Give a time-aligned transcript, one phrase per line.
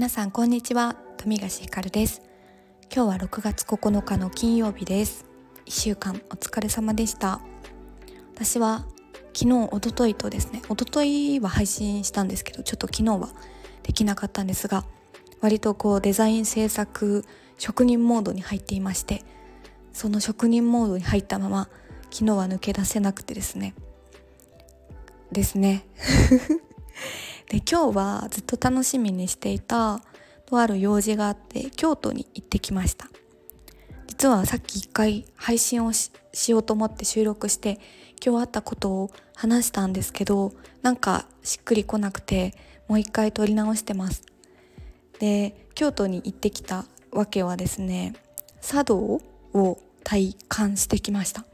[0.00, 0.96] 皆さんこんにちは。
[1.18, 2.22] 富樫ひかるです。
[2.90, 5.26] 今日は6月9日の金曜日です。
[5.66, 7.42] 1週間お疲れ様でした。
[8.34, 8.86] 私は
[9.34, 13.28] 昨日おとといとですねおとといは配信したんですけどちょっと昨日は
[13.82, 14.86] できなかったんですが
[15.42, 17.26] 割とこうデザイン制作
[17.58, 19.22] 職人モードに入っていまして
[19.92, 21.68] その職人モードに入ったまま
[22.04, 23.74] 昨日は抜け出せなくてですね。
[25.30, 25.84] ですね。
[27.50, 30.00] で今日はずっと楽しみにしていた
[30.46, 33.08] とある用事があって京都に行ってきました。
[34.06, 36.12] 実はさっき一回配信をし
[36.52, 37.80] ようと思って収録して
[38.24, 42.54] 今日あったことを話したんですけどなんかしっくりこなくて
[42.86, 44.22] もう一回撮り直してます。
[45.18, 48.14] で京都に行ってきたわけはですね
[48.60, 49.20] 茶道
[49.54, 51.44] を体感してきました。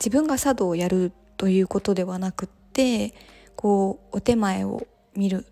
[0.00, 3.14] 自分が茶道をやるということではなくって
[3.54, 5.46] こうお手前を見る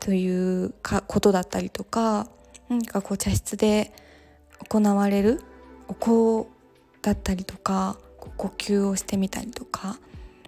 [0.00, 2.28] というかことだったりとか
[2.68, 3.92] 何かこう茶室で
[4.68, 5.42] 行われる
[5.88, 6.48] お香
[7.02, 7.98] だったりとか
[8.36, 9.98] 呼吸をしてみたりとか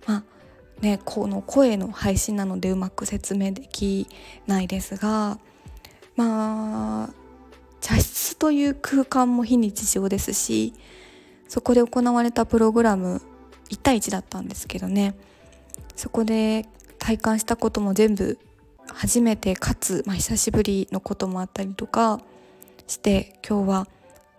[0.06, 0.24] まあ
[0.80, 4.08] ねこの声の配信なのでうまく説明でき
[4.46, 5.38] ないですが
[6.16, 7.10] まあ
[7.80, 10.74] 茶室という空間も非日常ですし
[11.48, 13.22] そこで行われたプログラム
[13.70, 15.14] 1対1だったんですけどね。
[15.96, 16.66] そこで
[17.08, 18.38] 体感したことも全部
[18.92, 22.20] 初めてかつ、まあ、久しぶりのこともあったりとか
[22.86, 23.88] して今日は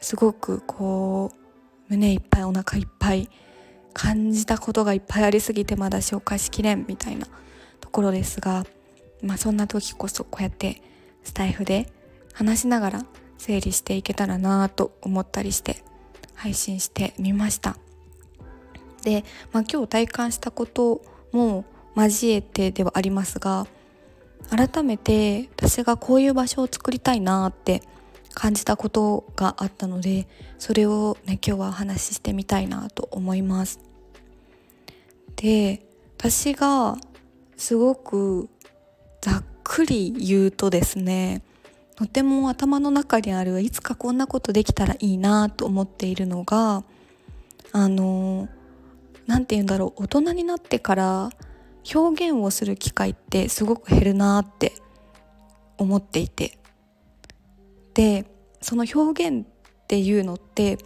[0.01, 1.37] すごくこう
[1.89, 3.27] 胸いっぱいお腹いっぱい
[3.93, 7.25] 感じたことがいっぱいありすぎてまだ紹介しきれんみたいな
[7.81, 8.67] ところですが、
[9.23, 10.83] まあ、そんな時こそこうやって
[11.23, 11.91] スタイフで
[12.33, 13.05] 話しながら
[13.39, 15.83] 整理していけたらなと思ったりして
[16.35, 17.77] 配信してみました。
[19.01, 19.23] で、
[19.53, 21.65] まあ、今日体感したことも
[22.03, 23.67] 交えてではありますが
[24.49, 27.83] 改めて私がこういう場所を作りたいなって
[28.33, 30.27] 感じたことがあったので
[30.57, 33.79] それをね今日はお話ししてみたいなと思います。
[35.35, 35.85] で
[36.17, 36.97] 私が
[37.57, 38.49] すごく
[39.21, 41.41] ざっくり言うとですね
[41.95, 46.83] とても頭の中にあるいつかこんなことできたらいいなと思っているのが
[47.71, 48.49] あの
[49.27, 51.29] 何て言うんだろう大人になってから
[51.93, 54.73] 表現をする機会ってすごく減るなって
[55.77, 56.57] 思っていて。
[57.93, 58.25] で
[58.61, 59.45] その表現っ
[59.87, 60.77] ていうのって、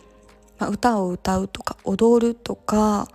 [0.57, 3.07] まあ、歌を歌うとか踊るとか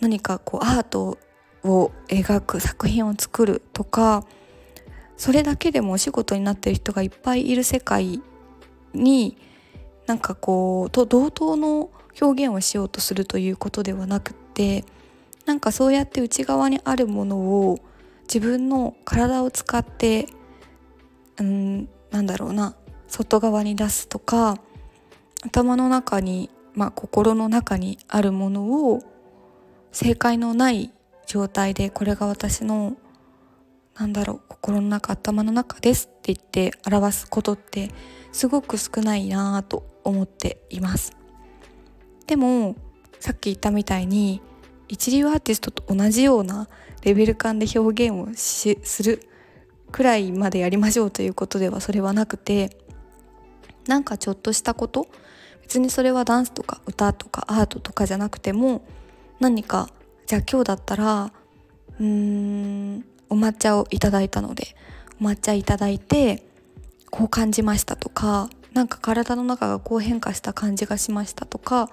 [0.00, 1.18] 何かこうアート
[1.64, 4.24] を描く作品を作るとか
[5.16, 8.20] それだけでもお仕事になってる人がいっぱいいる世界
[8.94, 9.36] に
[10.06, 14.84] なんかこうと同等の表現をしようとするということではなくって
[15.46, 17.78] なんかそうやって内側にあるものを
[18.22, 20.26] 自分の体を使って
[21.38, 22.74] うんなんだろうな
[23.08, 24.58] 外側に出すとか
[25.42, 29.02] 頭の中に、まあ、心の中にあるものを
[29.92, 30.92] 正解のない
[31.26, 32.96] 状態でこれが私の
[33.94, 37.90] なんだろう心の中頭の中ですって言って表すことって
[38.32, 41.16] すごく少ないなぁと思っています。
[42.26, 42.76] でも
[43.20, 44.42] さっき言ったみたいに
[44.88, 46.68] 一流アーティストと同じような
[47.02, 49.22] レベル感で表現をしする
[49.92, 52.76] くらいまでやりましょうということではそれはなくて
[53.86, 55.06] なんかちょっとしたこと
[55.62, 58.84] 別にそれはダンスとか歌とかアートとかじゃなくても
[59.40, 59.88] 何か
[60.26, 61.32] じゃあ今日だったら
[61.98, 64.76] うーんお抹茶をいただいたので
[65.20, 66.42] お抹茶いただいて
[67.10, 71.90] こう感じましたとかなんか体の中がこう変化した感じがしましたとか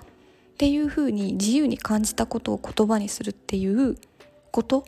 [0.53, 3.97] っていうふうに自由に感じたことを言葉にするっていう
[4.51, 4.85] こと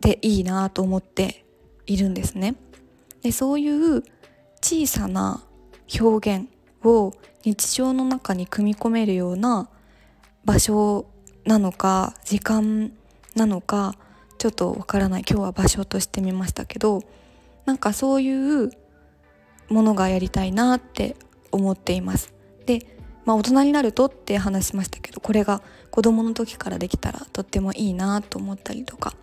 [0.00, 1.44] でいいなと思って
[1.86, 2.56] いるんですね。
[3.22, 4.02] でそういう
[4.62, 5.42] 小さな
[6.00, 6.48] 表現
[6.82, 7.12] を
[7.44, 9.68] 日常の中に組み込めるような
[10.44, 11.06] 場所
[11.44, 12.92] なのか時間
[13.34, 13.94] なのか
[14.38, 17.02] ちょっとわからない今日は場所としてみましたけど
[17.66, 18.70] なんかそういう
[19.68, 21.16] ものがやりたいなって
[21.50, 22.32] 思っています。
[22.66, 22.95] で、
[23.26, 29.14] まあ、大人になるとって話しましたけどこれが子供の時からできたらとってもいいなと思ったりとか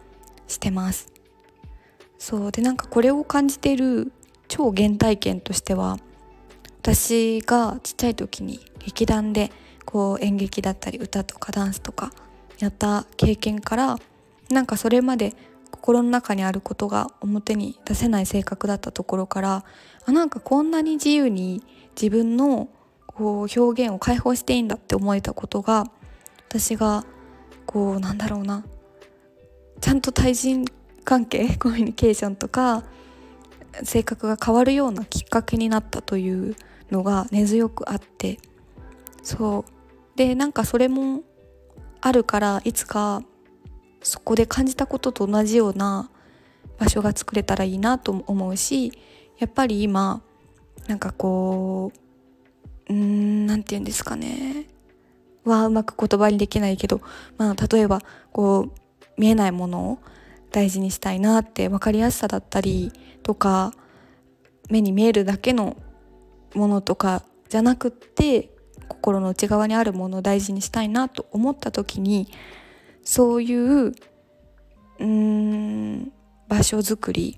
[0.48, 1.12] してます。
[2.20, 4.12] そうでなんかこれを感じている
[4.48, 5.98] 超原体験としては
[6.82, 9.52] 私がちっちゃい時に劇団で
[9.86, 12.12] こう演劇だったり歌とかダンスとか
[12.60, 13.98] やった経験から
[14.50, 15.34] なんかそれまで
[15.72, 19.66] 心の中にあることが表に出せない性格だったところから
[20.06, 21.62] あなんかこんなに自由に
[21.96, 22.70] 自分の
[23.16, 25.86] こう表現を解放していいんだって思えたことが
[26.50, 27.06] 私が
[27.66, 28.64] こうなんだろうな
[29.82, 30.66] ちゃんと対人
[31.04, 32.84] 関係 コミュニケーションとか
[33.84, 36.56] 性格が変わるようなきっかけになったという
[36.92, 38.40] のが根強くあって
[39.22, 39.74] そう。
[40.16, 41.24] でなんかそれも
[42.02, 43.24] あるからいつか
[44.04, 46.10] そこで感じたことと同じような
[46.78, 48.92] 場所が作れたらいいなと思うし
[49.40, 50.22] やっぱり今
[50.88, 52.03] なんかこう
[52.90, 54.66] うん何て言うんですかね。
[55.46, 57.02] はうまく言葉にできないけど、
[57.38, 58.02] まあ、例えば
[58.32, 58.72] こう
[59.18, 60.00] 見えないものを
[60.52, 62.92] 大事にしたいなって分かりやすさだったり
[63.24, 63.74] とか
[64.70, 65.76] 目に見えるだけの
[66.54, 68.50] ものとかじゃなくって
[68.88, 72.30] 心の内側にあるものを大事にしたいなと思った時に
[73.04, 73.94] そういう
[75.00, 76.12] うん
[76.48, 77.36] 場所づくり。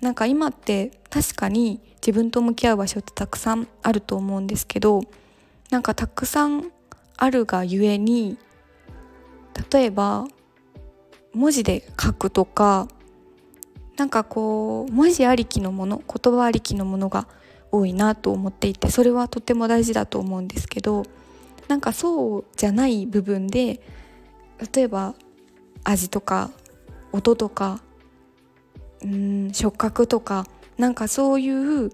[0.00, 5.02] なんか今って確かに自分と向き合う場所ってたくさんあると思うんですけど
[5.70, 6.72] なんかたくさん
[7.16, 8.36] あるがゆえに
[9.70, 10.26] 例えば
[11.32, 12.88] 文字で書くとか
[13.96, 17.28] なんかこう文字ありきのもの言葉ありきのものが
[17.70, 21.04] 多いなと思っていてそれはとても大事だと思うんですけど
[21.68, 23.80] なんかそうじゃない部分で
[24.74, 25.14] 例えば
[25.84, 26.50] 味とか
[27.12, 27.80] 音とか
[29.04, 30.44] うん触覚とか
[30.78, 31.90] なんかそういう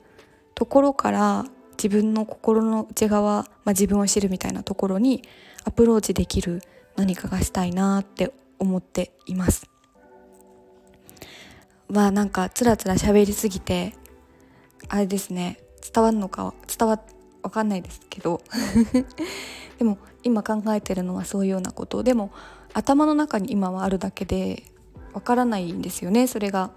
[0.54, 1.46] ところから
[1.82, 5.22] 自分の心の内側、まあ、自分を知るみたいなところに
[5.64, 6.62] アプローチできる
[6.96, 9.70] 何かがしたいなって思っています。
[11.88, 13.94] まあなんかつらつら喋りすぎて
[14.88, 15.58] あれですね
[15.92, 17.00] 伝わるのか伝わ
[17.42, 18.42] わかんないですけど。
[19.78, 22.02] でも今考えてるのはそういうようなこと。
[22.02, 22.30] でも
[22.74, 24.64] 頭の中に今はあるだけで
[25.14, 26.70] わからないんですよねそれが。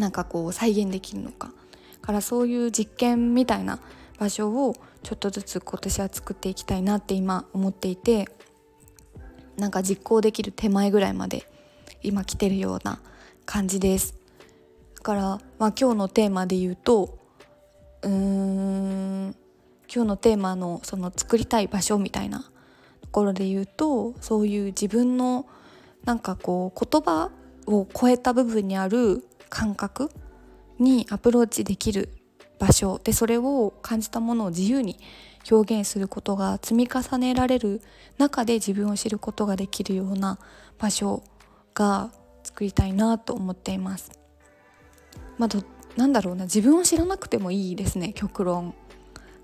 [0.00, 1.52] なんかこう再現できるのか。
[2.00, 3.78] からそういう実験みたいな
[4.18, 8.28] 場所をちょっとずつ今年は作っていきたいなって今思っていて
[9.56, 11.46] なんか実行できる手前ぐらいまで
[12.02, 13.00] 今来てるような
[13.44, 14.14] 感じです。
[14.96, 15.22] だから、
[15.58, 17.18] まあ、今日のテーマで言うと
[18.02, 19.36] うーん
[19.92, 22.50] 今日のテーマのその作りたい場所みたいな
[23.02, 25.46] ところで言うとそういう自分の
[26.04, 27.30] なんかこう言葉
[27.70, 30.10] を超えた部分にある感覚
[30.78, 32.08] にアプローチできる
[32.58, 34.98] 場所でそれを感じたものを自由に
[35.50, 37.80] 表現することが積み重ねられる
[38.18, 40.38] 中で自分を知ることができるような
[40.78, 41.22] 場所
[41.74, 42.10] が
[42.42, 44.12] 作りたいなと思っています。
[45.38, 45.48] まあ、
[45.96, 48.74] なんだろうな自分を知らなくてもいいですね極論。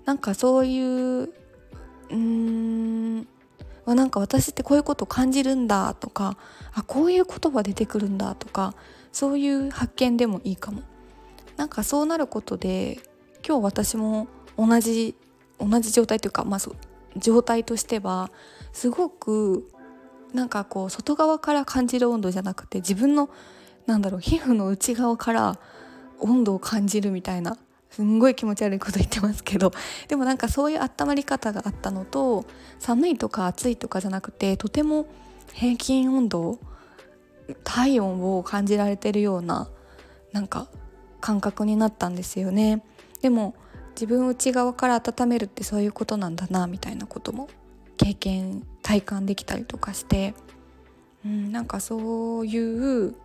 [0.05, 3.27] なんかそういううーん
[3.95, 6.37] なんか私ってこういうこと感じるんだとか
[6.73, 8.73] あこういう言葉出てくるんだとか
[9.11, 10.81] そういう発見でもいいかも。
[11.55, 12.99] なんかそうなることで
[13.45, 15.15] 今日私も同じ
[15.59, 16.59] 同じ状態というか、まあ、
[17.17, 18.29] 状態としては
[18.73, 19.67] すごく
[20.33, 23.29] なんかこう外側から感じる温度じゃなくて自分の
[23.87, 25.59] なんだろう皮膚の内側から
[26.19, 27.57] 温度を感じるみたいな
[27.89, 29.71] すんごい気持ち悪いこと言ってますけど
[30.07, 32.45] でもなんかそういう温まり方があったのと
[32.79, 35.07] 寒いとか暑いとかじゃなくてとても
[35.53, 36.59] 平均温度
[37.63, 39.69] 体温を感じられてるような
[40.33, 40.67] なんか
[41.21, 42.83] 感覚になったんですよね。
[43.21, 43.55] でも
[43.95, 47.49] 自分内側から温めるってそういうことなんだなみたいなことも
[47.97, 50.35] 経験体感できたりとかして、
[51.25, 53.15] うん、なんかそういう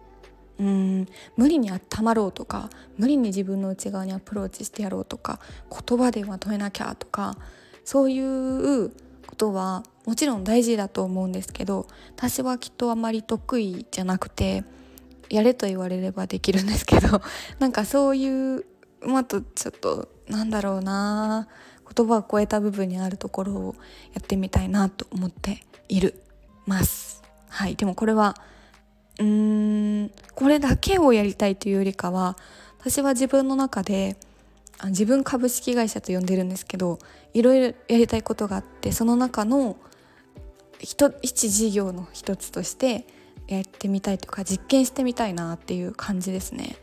[0.58, 1.08] うん。
[1.36, 5.40] 無理に温まろうとか無理に自分の内側にアプローチしてやろうとか
[5.70, 7.36] 言葉でまとめなきゃとか
[7.84, 8.90] そういう
[9.26, 14.64] ことはもちろん大事だと思うんですけど私はきっとあまり得意じゃなくて
[15.30, 17.22] やれと言われればできるんですけど
[17.58, 18.64] なんかそういう
[19.02, 21.48] もっとちょっとなんだろうな
[21.94, 23.74] 言葉を超えた部分にあるところを
[24.12, 26.22] やってみたいなと思っている。
[26.66, 27.22] ます。
[27.48, 27.76] はい。
[27.76, 28.36] でもこれは
[29.18, 29.91] うーん
[30.34, 32.36] これだけをやりたいというよりかは
[32.80, 34.16] 私は自分の中で
[34.86, 36.98] 自分株式会社と呼んでるんですけど
[37.34, 39.76] いろいろやりたいことがあってその中の
[40.80, 43.06] 一事業の一つとして
[43.46, 46.76] やってみたいとか実験してみたいなっていう感じですね。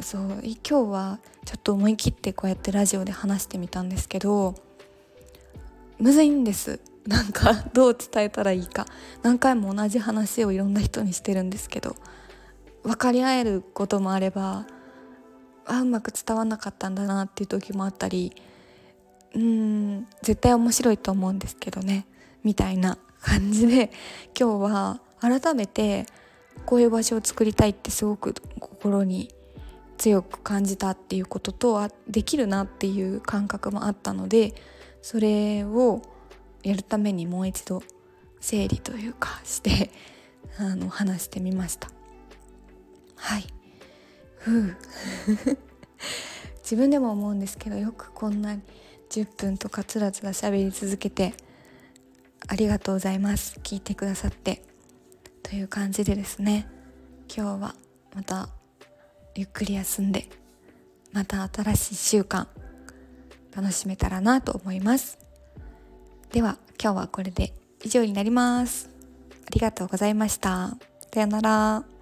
[0.00, 4.54] そう今日はちょっと思い切ってこうやってラジオで話してみたんですけど
[5.98, 6.80] むずいんです。
[7.06, 8.86] なんか どう伝えたらいいか。
[9.22, 11.96] 何回も同じ話をいろんな人にしてるんですけど。
[12.82, 14.66] 分かり合えることもあれば
[15.66, 18.32] あうまく伝わんなかったんだなっていう時もあったり
[19.34, 22.06] うん絶対面白いと思うんですけどね。
[22.42, 23.90] みたいな感じで
[24.38, 26.06] 今日は改めて
[26.64, 29.34] こういう場所を作りたいってすごく心に
[29.98, 34.54] 強く感じたっていうこととあできるなっていう感覚もあったので
[35.02, 36.02] それを
[36.62, 37.82] やるためにもう一度
[38.40, 39.90] 整理というかして
[40.58, 41.88] あの話してみました。
[43.16, 43.46] はい。
[44.38, 44.76] ふう。
[46.62, 48.62] 自分でも思うんですけどよくこんなに
[49.08, 51.32] 10分とかつらつら喋り続けて
[52.46, 53.58] ありがとうございます。
[53.62, 54.62] 聞いてくださって。
[55.42, 56.68] という感じでですね。
[57.34, 57.74] 今日は
[58.14, 58.48] また
[59.34, 60.28] ゆっくり休んで
[61.12, 62.46] また新しい習慣
[63.58, 65.18] 楽しめたらなと思います。
[66.30, 68.88] では今日はこれで以上になります。
[69.32, 70.76] ありがとうございました。
[71.12, 71.97] さようなら。